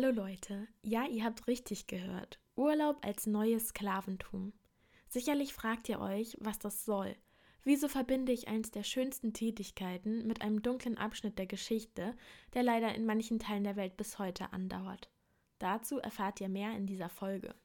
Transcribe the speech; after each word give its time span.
Hallo 0.00 0.12
Leute, 0.12 0.68
ja, 0.80 1.08
ihr 1.08 1.24
habt 1.24 1.48
richtig 1.48 1.88
gehört. 1.88 2.38
Urlaub 2.54 3.04
als 3.04 3.26
neues 3.26 3.70
Sklaventum. 3.70 4.52
Sicherlich 5.08 5.52
fragt 5.52 5.88
ihr 5.88 5.98
euch, 5.98 6.36
was 6.38 6.60
das 6.60 6.84
soll. 6.84 7.16
Wieso 7.64 7.88
verbinde 7.88 8.30
ich 8.30 8.46
eins 8.46 8.70
der 8.70 8.84
schönsten 8.84 9.32
Tätigkeiten 9.32 10.24
mit 10.24 10.40
einem 10.40 10.62
dunklen 10.62 10.96
Abschnitt 10.96 11.36
der 11.36 11.46
Geschichte, 11.46 12.14
der 12.54 12.62
leider 12.62 12.94
in 12.94 13.06
manchen 13.06 13.40
Teilen 13.40 13.64
der 13.64 13.74
Welt 13.74 13.96
bis 13.96 14.20
heute 14.20 14.52
andauert? 14.52 15.10
Dazu 15.58 15.98
erfahrt 15.98 16.40
ihr 16.40 16.48
mehr 16.48 16.76
in 16.76 16.86
dieser 16.86 17.08
Folge. 17.08 17.56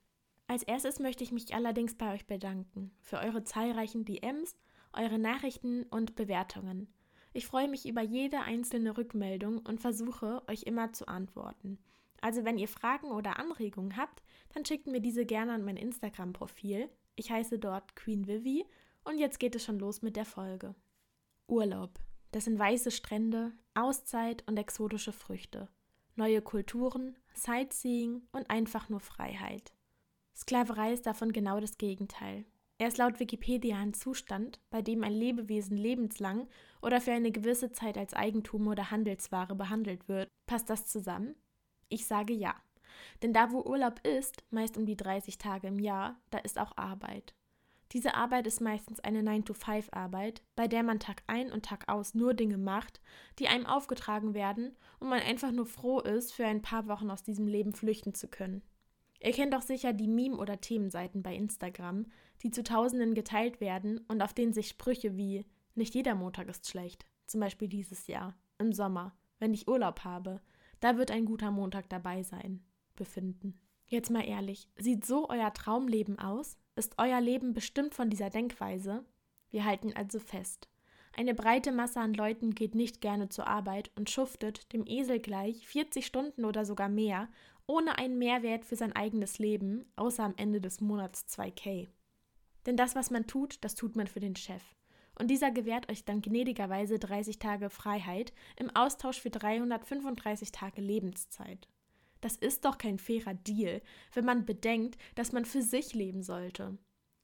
Als 0.47 0.63
erstes 0.63 0.97
möchte 0.97 1.23
ich 1.23 1.31
mich 1.31 1.53
allerdings 1.53 1.93
bei 1.93 2.15
euch 2.15 2.25
bedanken 2.25 2.95
für 2.99 3.19
eure 3.19 3.43
zahlreichen 3.43 4.05
DMs, 4.05 4.55
eure 4.91 5.19
Nachrichten 5.19 5.83
und 5.83 6.15
Bewertungen. 6.15 6.91
Ich 7.31 7.45
freue 7.45 7.67
mich 7.67 7.87
über 7.87 8.01
jede 8.01 8.39
einzelne 8.39 8.97
Rückmeldung 8.97 9.59
und 9.59 9.81
versuche, 9.81 10.41
euch 10.47 10.63
immer 10.63 10.93
zu 10.93 11.07
antworten. 11.07 11.77
Also 12.23 12.45
wenn 12.45 12.57
ihr 12.57 12.69
Fragen 12.69 13.11
oder 13.11 13.37
Anregungen 13.37 13.97
habt, 13.97 14.23
dann 14.53 14.63
schickt 14.63 14.87
mir 14.87 15.01
diese 15.01 15.25
gerne 15.25 15.51
an 15.51 15.65
mein 15.65 15.75
Instagram-Profil. 15.75 16.89
Ich 17.17 17.29
heiße 17.29 17.59
dort 17.59 17.97
Queen 17.97 18.27
Vivi 18.27 18.65
und 19.03 19.17
jetzt 19.17 19.41
geht 19.41 19.55
es 19.55 19.65
schon 19.65 19.77
los 19.77 20.01
mit 20.01 20.15
der 20.15 20.23
Folge. 20.23 20.73
Urlaub. 21.49 21.99
Das 22.31 22.45
sind 22.45 22.57
weiße 22.57 22.91
Strände, 22.91 23.51
Auszeit 23.73 24.47
und 24.47 24.55
exotische 24.55 25.11
Früchte. 25.11 25.67
Neue 26.15 26.41
Kulturen, 26.41 27.17
Sightseeing 27.33 28.21
und 28.31 28.49
einfach 28.49 28.87
nur 28.87 29.01
Freiheit. 29.01 29.73
Sklaverei 30.33 30.93
ist 30.93 31.05
davon 31.05 31.33
genau 31.33 31.59
das 31.59 31.77
Gegenteil. 31.77 32.45
Er 32.77 32.87
ist 32.87 32.99
laut 32.99 33.19
Wikipedia 33.19 33.77
ein 33.77 33.93
Zustand, 33.93 34.61
bei 34.69 34.81
dem 34.81 35.03
ein 35.03 35.11
Lebewesen 35.11 35.75
lebenslang 35.75 36.47
oder 36.81 37.01
für 37.01 37.11
eine 37.11 37.33
gewisse 37.33 37.73
Zeit 37.73 37.97
als 37.97 38.13
Eigentum 38.13 38.67
oder 38.67 38.91
Handelsware 38.91 39.55
behandelt 39.55 40.07
wird. 40.07 40.29
Passt 40.45 40.69
das 40.69 40.87
zusammen? 40.87 41.35
Ich 41.93 42.07
sage 42.07 42.33
ja. 42.33 42.55
Denn 43.21 43.33
da, 43.33 43.51
wo 43.51 43.61
Urlaub 43.61 43.99
ist, 44.05 44.43
meist 44.49 44.77
um 44.77 44.87
die 44.87 44.97
30 44.97 45.37
Tage 45.37 45.67
im 45.67 45.77
Jahr, 45.77 46.19
da 46.31 46.39
ist 46.39 46.57
auch 46.57 46.75
Arbeit. 46.75 47.35
Diese 47.91 48.15
Arbeit 48.15 48.47
ist 48.47 48.61
meistens 48.61 48.99
eine 48.99 49.21
9-to-5-Arbeit, 49.21 50.41
bei 50.55 50.67
der 50.67 50.81
man 50.81 50.99
Tag 50.99 51.21
ein 51.27 51.51
und 51.51 51.63
Tag 51.63 51.87
aus 51.87 52.15
nur 52.15 52.33
Dinge 52.33 52.57
macht, 52.57 52.99
die 53.37 53.47
einem 53.47 53.67
aufgetragen 53.67 54.33
werden 54.33 54.75
und 54.99 55.09
man 55.09 55.19
einfach 55.19 55.51
nur 55.51 55.67
froh 55.67 55.99
ist, 55.99 56.33
für 56.33 56.47
ein 56.47 56.63
paar 56.63 56.87
Wochen 56.87 57.11
aus 57.11 57.21
diesem 57.21 57.45
Leben 57.45 57.73
flüchten 57.73 58.15
zu 58.15 58.27
können. 58.27 58.63
Ihr 59.21 59.33
kennt 59.33 59.53
doch 59.53 59.61
sicher 59.61 59.93
die 59.93 60.07
Meme- 60.07 60.37
oder 60.37 60.59
Themenseiten 60.59 61.21
bei 61.21 61.35
Instagram, 61.35 62.07
die 62.41 62.49
zu 62.49 62.63
Tausenden 62.63 63.13
geteilt 63.13 63.61
werden 63.61 63.99
und 64.07 64.23
auf 64.23 64.33
denen 64.33 64.53
sich 64.53 64.67
Sprüche 64.67 65.15
wie 65.15 65.45
Nicht 65.75 65.93
jeder 65.93 66.15
Montag 66.15 66.47
ist 66.47 66.67
schlecht, 66.67 67.05
zum 67.27 67.39
Beispiel 67.39 67.67
dieses 67.67 68.07
Jahr, 68.07 68.35
im 68.57 68.73
Sommer, 68.73 69.15
wenn 69.37 69.53
ich 69.53 69.67
Urlaub 69.67 70.03
habe, 70.03 70.41
da 70.83 70.97
wird 70.97 71.11
ein 71.11 71.23
guter 71.23 71.49
Montag 71.49 71.87
dabei 71.87 72.23
sein. 72.23 72.61
Befinden. 72.95 73.57
Jetzt 73.87 74.09
mal 74.09 74.27
ehrlich, 74.27 74.67
sieht 74.77 75.05
so 75.05 75.29
euer 75.29 75.53
Traumleben 75.53 76.19
aus? 76.19 76.57
Ist 76.75 76.95
euer 76.97 77.21
Leben 77.21 77.53
bestimmt 77.53 77.95
von 77.95 78.09
dieser 78.09 78.29
Denkweise? 78.29 79.05
Wir 79.49 79.63
halten 79.63 79.93
also 79.95 80.19
fest. 80.19 80.67
Eine 81.15 81.35
breite 81.35 81.71
Masse 81.71 82.01
an 82.01 82.13
Leuten 82.13 82.53
geht 82.53 82.75
nicht 82.75 82.99
gerne 82.99 83.29
zur 83.29 83.47
Arbeit 83.47 83.91
und 83.95 84.09
schuftet 84.09 84.73
dem 84.73 84.85
Esel 84.85 85.19
gleich 85.19 85.65
40 85.67 86.05
Stunden 86.05 86.43
oder 86.43 86.65
sogar 86.65 86.89
mehr, 86.89 87.29
ohne 87.65 87.97
einen 87.97 88.17
Mehrwert 88.17 88.65
für 88.65 88.75
sein 88.75 88.93
eigenes 88.93 89.39
Leben, 89.39 89.85
außer 89.95 90.23
am 90.23 90.33
Ende 90.35 90.59
des 90.59 90.81
Monats 90.81 91.25
2K. 91.29 91.87
Denn 92.65 92.75
das, 92.75 92.93
was 92.93 93.09
man 93.09 93.25
tut, 93.25 93.63
das 93.63 93.75
tut 93.75 93.95
man 93.95 94.07
für 94.07 94.19
den 94.19 94.35
Chef 94.35 94.63
und 95.19 95.29
dieser 95.29 95.51
gewährt 95.51 95.89
euch 95.89 96.05
dann 96.05 96.21
gnädigerweise 96.21 96.99
30 96.99 97.39
Tage 97.39 97.69
Freiheit 97.69 98.33
im 98.57 98.69
Austausch 98.75 99.19
für 99.19 99.29
335 99.29 100.51
Tage 100.51 100.81
Lebenszeit. 100.81 101.67
Das 102.21 102.35
ist 102.35 102.65
doch 102.65 102.77
kein 102.77 102.99
fairer 102.99 103.33
Deal, 103.33 103.81
wenn 104.13 104.25
man 104.25 104.45
bedenkt, 104.45 104.97
dass 105.15 105.31
man 105.31 105.45
für 105.45 105.61
sich 105.61 105.93
leben 105.93 106.23
sollte. 106.23 106.77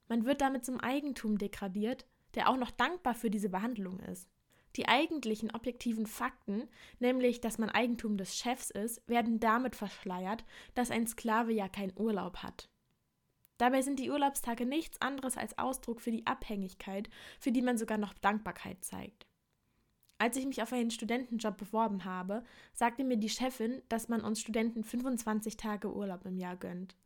Man 0.08 0.24
wird 0.24 0.40
damit 0.40 0.64
zum 0.64 0.80
Eigentum 0.80 1.38
degradiert, 1.38 2.06
der 2.34 2.48
auch 2.48 2.56
noch 2.56 2.70
dankbar 2.70 3.14
für 3.14 3.30
diese 3.30 3.48
Behandlung 3.48 3.98
ist. 4.00 4.28
Die 4.76 4.86
eigentlichen 4.86 5.50
objektiven 5.50 6.06
Fakten, 6.06 6.68
nämlich 7.00 7.40
dass 7.40 7.58
man 7.58 7.70
Eigentum 7.70 8.16
des 8.16 8.36
Chefs 8.36 8.70
ist, 8.70 9.06
werden 9.08 9.40
damit 9.40 9.74
verschleiert, 9.74 10.44
dass 10.74 10.92
ein 10.92 11.06
Sklave 11.06 11.52
ja 11.52 11.68
keinen 11.68 11.92
Urlaub 11.96 12.38
hat. 12.38 12.69
Dabei 13.60 13.82
sind 13.82 13.98
die 13.98 14.10
Urlaubstage 14.10 14.64
nichts 14.64 15.02
anderes 15.02 15.36
als 15.36 15.58
Ausdruck 15.58 16.00
für 16.00 16.10
die 16.10 16.26
Abhängigkeit, 16.26 17.10
für 17.38 17.52
die 17.52 17.60
man 17.60 17.76
sogar 17.76 17.98
noch 17.98 18.14
Dankbarkeit 18.14 18.82
zeigt. 18.82 19.26
Als 20.16 20.38
ich 20.38 20.46
mich 20.46 20.62
auf 20.62 20.72
einen 20.72 20.90
Studentenjob 20.90 21.58
beworben 21.58 22.06
habe, 22.06 22.42
sagte 22.72 23.04
mir 23.04 23.18
die 23.18 23.28
Chefin, 23.28 23.82
dass 23.90 24.08
man 24.08 24.22
uns 24.22 24.40
Studenten 24.40 24.82
25 24.82 25.58
Tage 25.58 25.94
Urlaub 25.94 26.24
im 26.24 26.38
Jahr 26.38 26.56
gönnt. 26.56 26.96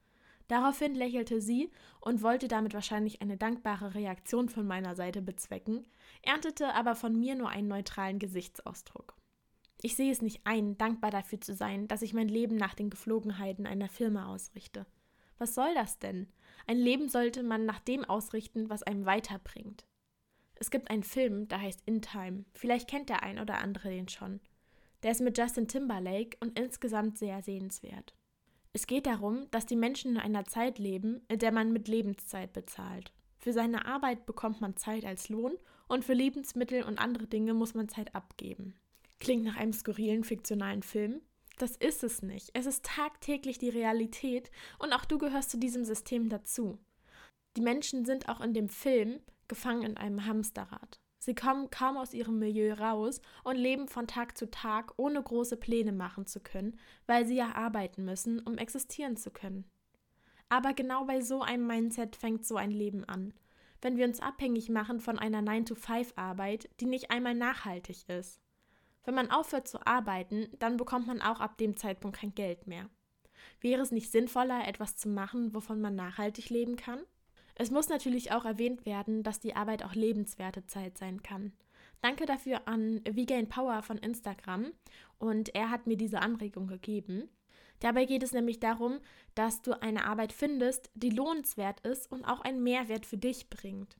Daraufhin 0.46 0.94
lächelte 0.94 1.40
sie 1.40 1.72
und 2.00 2.22
wollte 2.22 2.46
damit 2.46 2.72
wahrscheinlich 2.72 3.20
eine 3.20 3.36
dankbare 3.36 3.96
Reaktion 3.96 4.48
von 4.48 4.64
meiner 4.64 4.94
Seite 4.94 5.22
bezwecken, 5.22 5.88
erntete 6.22 6.72
aber 6.72 6.94
von 6.94 7.18
mir 7.18 7.34
nur 7.34 7.48
einen 7.48 7.66
neutralen 7.66 8.20
Gesichtsausdruck. 8.20 9.16
Ich 9.82 9.96
sehe 9.96 10.12
es 10.12 10.22
nicht 10.22 10.42
ein, 10.44 10.78
dankbar 10.78 11.10
dafür 11.10 11.40
zu 11.40 11.52
sein, 11.52 11.88
dass 11.88 12.02
ich 12.02 12.14
mein 12.14 12.28
Leben 12.28 12.54
nach 12.54 12.74
den 12.74 12.90
Geflogenheiten 12.90 13.66
einer 13.66 13.88
Firma 13.88 14.26
ausrichte. 14.26 14.86
Was 15.38 15.54
soll 15.54 15.74
das 15.74 15.98
denn? 15.98 16.28
Ein 16.66 16.78
Leben 16.78 17.08
sollte 17.08 17.42
man 17.42 17.66
nach 17.66 17.80
dem 17.80 18.04
ausrichten, 18.04 18.70
was 18.70 18.82
einem 18.82 19.06
weiterbringt. 19.06 19.84
Es 20.54 20.70
gibt 20.70 20.90
einen 20.90 21.02
Film, 21.02 21.48
der 21.48 21.60
heißt 21.60 21.82
In 21.86 22.00
Time. 22.00 22.44
Vielleicht 22.54 22.88
kennt 22.88 23.08
der 23.08 23.22
ein 23.22 23.38
oder 23.38 23.58
andere 23.58 23.90
den 23.90 24.08
schon. 24.08 24.40
Der 25.02 25.10
ist 25.10 25.20
mit 25.20 25.36
Justin 25.36 25.68
Timberlake 25.68 26.36
und 26.40 26.58
insgesamt 26.58 27.18
sehr 27.18 27.42
sehenswert. 27.42 28.14
Es 28.72 28.86
geht 28.86 29.06
darum, 29.06 29.50
dass 29.50 29.66
die 29.66 29.76
Menschen 29.76 30.12
in 30.12 30.18
einer 30.18 30.44
Zeit 30.46 30.78
leben, 30.78 31.22
in 31.28 31.38
der 31.38 31.52
man 31.52 31.72
mit 31.72 31.86
Lebenszeit 31.86 32.52
bezahlt. 32.52 33.12
Für 33.38 33.52
seine 33.52 33.84
Arbeit 33.84 34.26
bekommt 34.26 34.60
man 34.60 34.76
Zeit 34.76 35.04
als 35.04 35.28
Lohn 35.28 35.52
und 35.86 36.04
für 36.04 36.14
Lebensmittel 36.14 36.82
und 36.82 36.98
andere 36.98 37.26
Dinge 37.26 37.52
muss 37.54 37.74
man 37.74 37.88
Zeit 37.88 38.14
abgeben. 38.14 38.74
Klingt 39.20 39.44
nach 39.44 39.56
einem 39.56 39.72
skurrilen 39.72 40.24
fiktionalen 40.24 40.82
Film, 40.82 41.20
das 41.58 41.76
ist 41.76 42.02
es 42.04 42.22
nicht. 42.22 42.50
Es 42.54 42.66
ist 42.66 42.84
tagtäglich 42.84 43.58
die 43.58 43.68
Realität 43.68 44.50
und 44.78 44.92
auch 44.92 45.04
du 45.04 45.18
gehörst 45.18 45.50
zu 45.50 45.58
diesem 45.58 45.84
System 45.84 46.28
dazu. 46.28 46.78
Die 47.56 47.60
Menschen 47.60 48.04
sind 48.04 48.28
auch 48.28 48.40
in 48.40 48.54
dem 48.54 48.68
Film 48.68 49.20
gefangen 49.48 49.82
in 49.82 49.96
einem 49.96 50.26
Hamsterrad. 50.26 50.98
Sie 51.18 51.34
kommen 51.34 51.70
kaum 51.70 51.96
aus 51.96 52.12
ihrem 52.12 52.38
Milieu 52.38 52.74
raus 52.74 53.22
und 53.44 53.56
leben 53.56 53.88
von 53.88 54.06
Tag 54.06 54.36
zu 54.36 54.50
Tag, 54.50 54.92
ohne 54.98 55.22
große 55.22 55.56
Pläne 55.56 55.92
machen 55.92 56.26
zu 56.26 56.40
können, 56.40 56.78
weil 57.06 57.26
sie 57.26 57.36
ja 57.36 57.54
arbeiten 57.54 58.04
müssen, 58.04 58.40
um 58.40 58.58
existieren 58.58 59.16
zu 59.16 59.30
können. 59.30 59.64
Aber 60.50 60.74
genau 60.74 61.06
bei 61.06 61.22
so 61.22 61.40
einem 61.40 61.66
Mindset 61.66 62.16
fängt 62.16 62.44
so 62.44 62.56
ein 62.56 62.70
Leben 62.70 63.04
an. 63.04 63.32
Wenn 63.80 63.96
wir 63.96 64.04
uns 64.04 64.20
abhängig 64.20 64.68
machen 64.68 65.00
von 65.00 65.18
einer 65.18 65.40
9-to-5-Arbeit, 65.40 66.68
die 66.80 66.86
nicht 66.86 67.10
einmal 67.10 67.34
nachhaltig 67.34 68.08
ist. 68.08 68.40
Wenn 69.04 69.14
man 69.14 69.30
aufhört 69.30 69.68
zu 69.68 69.86
arbeiten, 69.86 70.48
dann 70.58 70.76
bekommt 70.76 71.06
man 71.06 71.20
auch 71.20 71.40
ab 71.40 71.58
dem 71.58 71.76
Zeitpunkt 71.76 72.18
kein 72.18 72.34
Geld 72.34 72.66
mehr. 72.66 72.88
Wäre 73.60 73.82
es 73.82 73.92
nicht 73.92 74.10
sinnvoller, 74.10 74.66
etwas 74.66 74.96
zu 74.96 75.08
machen, 75.08 75.54
wovon 75.54 75.80
man 75.80 75.94
nachhaltig 75.94 76.50
leben 76.50 76.76
kann? 76.76 77.00
Es 77.54 77.70
muss 77.70 77.88
natürlich 77.88 78.32
auch 78.32 78.44
erwähnt 78.44 78.84
werden, 78.84 79.22
dass 79.22 79.40
die 79.40 79.54
Arbeit 79.54 79.84
auch 79.84 79.94
lebenswerte 79.94 80.66
Zeit 80.66 80.98
sein 80.98 81.22
kann. 81.22 81.52
Danke 82.00 82.26
dafür 82.26 82.66
an 82.66 83.00
Vegan 83.08 83.48
Power 83.48 83.82
von 83.82 83.96
Instagram 83.96 84.72
und 85.18 85.54
er 85.54 85.70
hat 85.70 85.86
mir 85.86 85.96
diese 85.96 86.20
Anregung 86.20 86.66
gegeben. 86.66 87.28
Dabei 87.80 88.04
geht 88.04 88.22
es 88.22 88.32
nämlich 88.32 88.60
darum, 88.60 89.00
dass 89.34 89.62
du 89.62 89.80
eine 89.80 90.04
Arbeit 90.04 90.32
findest, 90.32 90.90
die 90.94 91.10
lohnenswert 91.10 91.80
ist 91.80 92.10
und 92.10 92.24
auch 92.24 92.40
einen 92.40 92.62
Mehrwert 92.62 93.06
für 93.06 93.18
dich 93.18 93.48
bringt. 93.50 93.96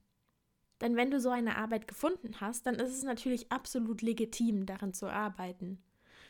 Denn 0.81 0.95
wenn 0.95 1.11
du 1.11 1.19
so 1.19 1.29
eine 1.29 1.57
Arbeit 1.57 1.87
gefunden 1.87 2.41
hast, 2.41 2.65
dann 2.65 2.75
ist 2.75 2.93
es 2.93 3.03
natürlich 3.03 3.51
absolut 3.51 4.01
legitim, 4.01 4.65
darin 4.65 4.93
zu 4.93 5.07
arbeiten. 5.07 5.81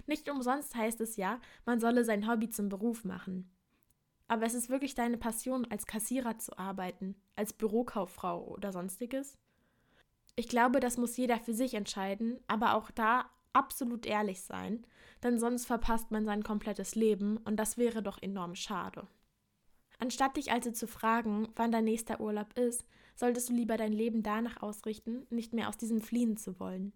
Nicht 0.07 0.29
umsonst 0.29 0.75
heißt 0.75 1.01
es 1.01 1.17
ja, 1.17 1.39
man 1.65 1.79
solle 1.79 2.05
sein 2.05 2.27
Hobby 2.29 2.49
zum 2.49 2.69
Beruf 2.69 3.05
machen. 3.05 3.49
Aber 4.27 4.45
es 4.45 4.53
ist 4.53 4.69
wirklich 4.69 4.95
deine 4.95 5.17
Passion, 5.17 5.65
als 5.69 5.85
Kassierer 5.85 6.37
zu 6.37 6.57
arbeiten, 6.57 7.15
als 7.35 7.53
Bürokauffrau 7.53 8.43
oder 8.45 8.71
sonstiges? 8.71 9.37
Ich 10.35 10.47
glaube, 10.47 10.79
das 10.79 10.97
muss 10.97 11.17
jeder 11.17 11.39
für 11.39 11.53
sich 11.53 11.75
entscheiden, 11.75 12.39
aber 12.47 12.75
auch 12.75 12.91
da 12.91 13.29
absolut 13.53 14.05
ehrlich 14.05 14.41
sein, 14.41 14.85
denn 15.23 15.39
sonst 15.39 15.65
verpasst 15.65 16.11
man 16.11 16.25
sein 16.25 16.43
komplettes 16.43 16.95
Leben 16.95 17.37
und 17.37 17.55
das 17.57 17.77
wäre 17.77 18.03
doch 18.03 18.21
enorm 18.21 18.55
schade. 18.55 19.07
Anstatt 19.99 20.37
dich 20.37 20.51
also 20.51 20.71
zu 20.71 20.87
fragen, 20.87 21.47
wann 21.55 21.71
dein 21.71 21.85
nächster 21.85 22.19
Urlaub 22.19 22.57
ist, 22.57 22.85
solltest 23.15 23.49
du 23.49 23.53
lieber 23.53 23.77
dein 23.77 23.93
Leben 23.93 24.23
danach 24.23 24.61
ausrichten, 24.61 25.25
nicht 25.29 25.53
mehr 25.53 25.69
aus 25.69 25.77
diesem 25.77 26.01
fliehen 26.01 26.37
zu 26.37 26.59
wollen. 26.59 26.93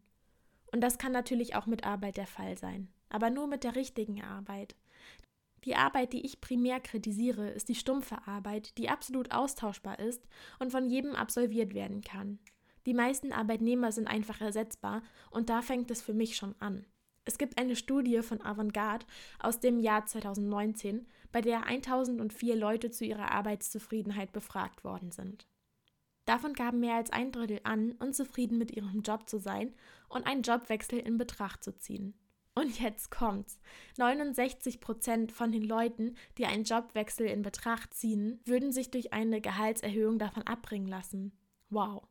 Und 0.72 0.81
das 0.81 0.98
kann 0.98 1.12
natürlich 1.12 1.56
auch 1.56 1.66
mit 1.66 1.86
Arbeit 1.86 2.18
der 2.18 2.28
Fall 2.28 2.57
sein, 2.57 2.90
aber 3.10 3.30
nur 3.30 3.48
mit 3.48 3.63
der 3.63 3.75
richtigen 3.75 4.22
Arbeit. 4.22 4.75
Die 5.66 5.75
Arbeit, 5.75 6.13
die 6.13 6.25
ich 6.25 6.42
primär 6.42 6.80
kritisiere, 6.80 7.50
ist 7.50 7.69
die 7.69 7.75
stumpfe 7.75 8.28
Arbeit, 8.28 8.78
die 8.78 8.90
absolut 8.90 9.31
austauschbar 9.31 10.00
ist 10.00 10.28
und 10.60 10.72
von 10.72 10.90
jedem 10.90 11.16
absolviert 11.16 11.74
werden 11.74 12.01
kann. 12.01 12.40
Die 12.86 12.94
meisten 12.94 13.34
Arbeitnehmer 13.34 13.92
sind 13.92 14.07
einfach 14.07 14.40
ersetzbar 14.42 15.04
und 15.31 15.50
da 15.50 15.62
fängt 15.62 15.92
es 15.92 16.01
für 16.01 16.13
mich 16.13 16.38
schon 16.38 16.56
an. 16.60 16.86
Es 17.29 17.37
gibt 17.37 17.59
eine 17.59 17.75
Studie 17.75 18.23
von 18.23 18.41
Avantgarde 18.41 19.05
aus 19.37 19.59
dem 19.59 19.77
Jahr 19.79 20.03
2019, 20.03 21.05
bei 21.31 21.41
der 21.41 21.67
1004 21.67 22.55
Leute 22.55 22.89
zu 22.89 23.05
ihrer 23.05 23.29
Arbeitszufriedenheit 23.29 24.31
befragt 24.33 24.83
worden 24.83 25.11
sind. 25.11 25.45
Davon 26.25 26.53
gaben 26.53 26.79
mehr 26.79 26.95
als 26.95 27.11
ein 27.11 27.31
Drittel 27.31 27.59
an, 27.65 27.91
unzufrieden 27.99 28.57
mit 28.57 28.71
ihrem 28.71 29.03
Job 29.03 29.29
zu 29.29 29.37
sein 29.37 29.75
und 30.07 30.25
einen 30.25 30.41
Jobwechsel 30.41 30.97
in 30.97 31.19
Betracht 31.19 31.63
zu 31.63 31.77
ziehen. 31.77 32.15
Und 32.55 32.79
jetzt 32.79 33.11
kommt's. 33.11 33.59
69 33.97 34.81
Prozent 34.81 35.31
von 35.31 35.51
den 35.51 35.63
Leuten, 35.63 36.15
die 36.39 36.47
einen 36.47 36.63
Jobwechsel 36.63 37.27
in 37.27 37.43
Betracht 37.43 37.93
ziehen, 37.93 38.39
würden 38.45 38.71
sich 38.71 38.89
durch 38.89 39.13
eine 39.13 39.39
Gehaltserhöhung 39.39 40.17
davon 40.17 40.41
abbringen 40.47 40.87
lassen. 40.87 41.37
Wow. 41.69 42.07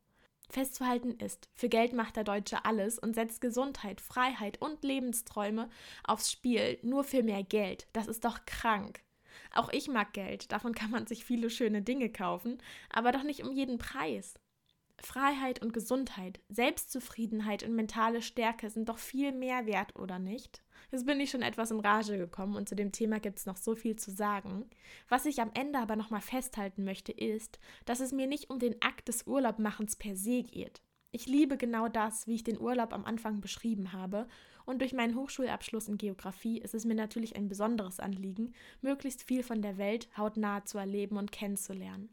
Festzuhalten 0.51 1.13
ist, 1.13 1.49
für 1.55 1.69
Geld 1.69 1.93
macht 1.93 2.17
der 2.17 2.25
Deutsche 2.25 2.65
alles 2.65 2.99
und 2.99 3.15
setzt 3.15 3.41
Gesundheit, 3.41 4.01
Freiheit 4.01 4.61
und 4.63 4.83
Lebensträume 4.83 5.69
aufs 6.05 6.33
Spiel, 6.33 6.79
nur 6.83 7.05
für 7.05 7.23
mehr 7.23 7.43
Geld. 7.43 7.87
Das 7.93 8.09
ist 8.09 8.25
doch 8.25 8.47
krank. 8.47 9.03
Auch 9.53 9.71
ich 9.71 9.89
mag 9.89 10.13
Geld, 10.13 10.51
davon 10.53 10.75
kann 10.75 10.91
man 10.91 11.07
sich 11.07 11.25
viele 11.25 11.51
schöne 11.51 11.83
Dinge 11.83 12.11
kaufen, 12.11 12.59
aber 12.91 13.13
doch 13.13 13.23
nicht 13.23 13.43
um 13.43 13.53
jeden 13.53 13.79
Preis. 13.79 14.35
Freiheit 15.01 15.63
und 15.63 15.73
Gesundheit, 15.73 16.41
Selbstzufriedenheit 16.49 17.63
und 17.63 17.75
mentale 17.75 18.23
Stärke 18.23 18.71
sind 18.71 18.89
doch 18.89 18.99
viel 18.99 19.33
mehr 19.33 19.67
wert, 19.67 19.97
oder 19.97 20.19
nicht? 20.19 20.63
Jetzt 20.91 21.07
bin 21.07 21.21
ich 21.21 21.31
schon 21.31 21.43
etwas 21.43 21.71
in 21.71 21.81
Rage 21.81 22.19
gekommen 22.19 22.57
und 22.57 22.69
zu 22.69 22.75
dem 22.75 22.93
Thema 22.93 23.21
gibt 23.21 23.39
es 23.39 23.47
noch 23.47 23.57
so 23.57 23.77
viel 23.77 23.97
zu 23.97 24.11
sagen. 24.11 24.69
Was 25.09 25.27
ich 25.27 25.41
am 25.41 25.51
Ende 25.55 25.79
aber 25.79 25.97
nochmal 25.97 26.21
festhalten 26.21 26.85
möchte, 26.85 27.13
ist, 27.13 27.59
dass 27.85 28.01
es 28.01 28.13
mir 28.13 28.27
nicht 28.27 28.51
um 28.51 28.59
den 28.59 28.81
Akt 28.83 29.09
des 29.09 29.27
Urlaubmachens 29.27 29.97
per 29.97 30.17
se 30.17 30.43
geht. 30.43 30.83
Ich 31.11 31.27
liebe 31.27 31.57
genau 31.57 31.89
das, 31.89 32.27
wie 32.27 32.35
ich 32.35 32.45
den 32.45 32.61
Urlaub 32.61 32.93
am 32.93 33.05
Anfang 33.05 33.41
beschrieben 33.41 33.93
habe, 33.93 34.29
und 34.67 34.83
durch 34.83 34.93
meinen 34.93 35.15
Hochschulabschluss 35.15 35.89
in 35.89 35.97
Geografie 35.97 36.59
ist 36.59 36.75
es 36.75 36.85
mir 36.85 36.95
natürlich 36.95 37.37
ein 37.37 37.49
besonderes 37.49 38.01
Anliegen, 38.01 38.53
möglichst 38.83 39.23
viel 39.23 39.43
von 39.43 39.63
der 39.63 39.79
Welt 39.79 40.11
hautnah 40.19 40.67
zu 40.67 40.77
erleben 40.77 41.17
und 41.17 41.33
kennenzulernen. 41.33 42.11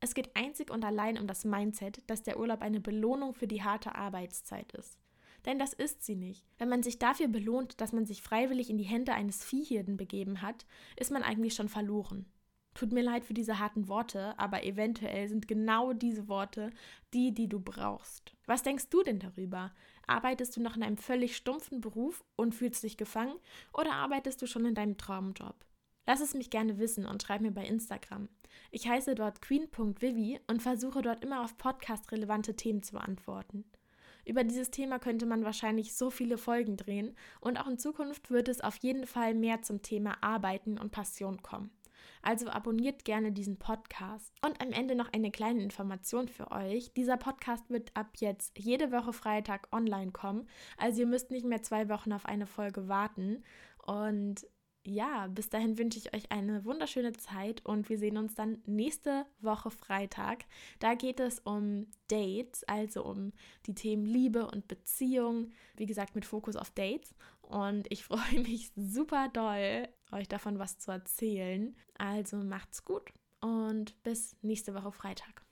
Es 0.00 0.14
geht 0.14 0.34
einzig 0.34 0.70
und 0.70 0.84
allein 0.84 1.18
um 1.18 1.26
das 1.26 1.44
Mindset, 1.44 2.02
dass 2.06 2.22
der 2.22 2.38
Urlaub 2.38 2.62
eine 2.62 2.80
Belohnung 2.80 3.34
für 3.34 3.46
die 3.46 3.62
harte 3.62 3.94
Arbeitszeit 3.94 4.72
ist. 4.72 4.98
Denn 5.46 5.58
das 5.58 5.72
ist 5.72 6.04
sie 6.04 6.16
nicht. 6.16 6.44
Wenn 6.58 6.68
man 6.68 6.82
sich 6.82 6.98
dafür 6.98 7.28
belohnt, 7.28 7.80
dass 7.80 7.92
man 7.92 8.06
sich 8.06 8.22
freiwillig 8.22 8.70
in 8.70 8.78
die 8.78 8.84
Hände 8.84 9.12
eines 9.12 9.44
Viehhirden 9.44 9.96
begeben 9.96 10.42
hat, 10.42 10.66
ist 10.96 11.10
man 11.10 11.22
eigentlich 11.22 11.54
schon 11.54 11.68
verloren. 11.68 12.26
Tut 12.74 12.92
mir 12.92 13.02
leid 13.02 13.24
für 13.24 13.34
diese 13.34 13.58
harten 13.58 13.88
Worte, 13.88 14.38
aber 14.38 14.64
eventuell 14.64 15.28
sind 15.28 15.48
genau 15.48 15.92
diese 15.92 16.28
Worte 16.28 16.70
die, 17.12 17.34
die 17.34 17.48
du 17.48 17.58
brauchst. 17.58 18.32
Was 18.46 18.62
denkst 18.62 18.88
du 18.90 19.02
denn 19.02 19.18
darüber? 19.18 19.72
Arbeitest 20.06 20.56
du 20.56 20.62
noch 20.62 20.76
in 20.76 20.82
einem 20.82 20.96
völlig 20.96 21.36
stumpfen 21.36 21.80
Beruf 21.80 22.24
und 22.36 22.54
fühlst 22.54 22.82
dich 22.82 22.96
gefangen 22.96 23.34
oder 23.72 23.92
arbeitest 23.92 24.40
du 24.40 24.46
schon 24.46 24.64
in 24.66 24.74
deinem 24.74 24.98
Traumjob? 24.98 25.64
Lass 26.06 26.20
es 26.20 26.34
mich 26.34 26.50
gerne 26.50 26.78
wissen 26.78 27.06
und 27.06 27.22
schreib 27.22 27.40
mir 27.40 27.52
bei 27.52 27.66
Instagram. 27.66 28.28
Ich 28.70 28.88
heiße 28.88 29.14
dort 29.14 29.42
queen.vivi 29.42 30.40
und 30.46 30.62
versuche 30.62 31.02
dort 31.02 31.24
immer 31.24 31.42
auf 31.44 31.56
podcast-relevante 31.58 32.56
Themen 32.56 32.82
zu 32.82 32.92
beantworten. 32.92 33.64
Über 34.24 34.44
dieses 34.44 34.70
Thema 34.70 34.98
könnte 34.98 35.26
man 35.26 35.44
wahrscheinlich 35.44 35.94
so 35.94 36.10
viele 36.10 36.38
Folgen 36.38 36.76
drehen 36.76 37.16
und 37.40 37.58
auch 37.58 37.66
in 37.66 37.78
Zukunft 37.78 38.30
wird 38.30 38.48
es 38.48 38.60
auf 38.60 38.76
jeden 38.76 39.06
Fall 39.06 39.34
mehr 39.34 39.62
zum 39.62 39.82
Thema 39.82 40.22
Arbeiten 40.22 40.78
und 40.78 40.92
Passion 40.92 41.42
kommen. 41.42 41.70
Also 42.22 42.48
abonniert 42.48 43.04
gerne 43.04 43.32
diesen 43.32 43.58
Podcast. 43.58 44.34
Und 44.44 44.60
am 44.60 44.72
Ende 44.72 44.94
noch 44.94 45.12
eine 45.12 45.30
kleine 45.30 45.62
Information 45.62 46.28
für 46.28 46.50
euch. 46.50 46.92
Dieser 46.92 47.16
Podcast 47.16 47.68
wird 47.70 47.90
ab 47.94 48.08
jetzt 48.18 48.58
jede 48.58 48.92
Woche 48.92 49.12
Freitag 49.12 49.68
online 49.72 50.12
kommen. 50.12 50.48
Also 50.76 51.00
ihr 51.00 51.06
müsst 51.06 51.30
nicht 51.30 51.46
mehr 51.46 51.62
zwei 51.62 51.88
Wochen 51.88 52.12
auf 52.12 52.26
eine 52.26 52.46
Folge 52.46 52.88
warten. 52.88 53.42
Und 53.86 54.46
ja, 54.84 55.26
bis 55.26 55.48
dahin 55.48 55.78
wünsche 55.78 55.98
ich 55.98 56.14
euch 56.14 56.32
eine 56.32 56.64
wunderschöne 56.64 57.12
Zeit 57.12 57.64
und 57.66 57.88
wir 57.88 57.98
sehen 57.98 58.16
uns 58.16 58.34
dann 58.34 58.62
nächste 58.66 59.26
Woche 59.40 59.70
Freitag. 59.70 60.44
Da 60.78 60.94
geht 60.94 61.20
es 61.20 61.38
um 61.40 61.86
Dates, 62.08 62.64
also 62.64 63.04
um 63.04 63.32
die 63.66 63.74
Themen 63.74 64.06
Liebe 64.06 64.46
und 64.46 64.68
Beziehung, 64.68 65.52
wie 65.76 65.86
gesagt 65.86 66.14
mit 66.14 66.24
Fokus 66.24 66.56
auf 66.56 66.70
Dates. 66.70 67.14
Und 67.42 67.90
ich 67.92 68.04
freue 68.04 68.40
mich 68.40 68.72
super 68.74 69.28
doll, 69.32 69.88
euch 70.12 70.28
davon 70.28 70.58
was 70.58 70.78
zu 70.78 70.90
erzählen. 70.90 71.76
Also 71.98 72.38
macht's 72.38 72.84
gut 72.84 73.12
und 73.40 74.02
bis 74.02 74.36
nächste 74.42 74.74
Woche 74.74 74.92
Freitag. 74.92 75.42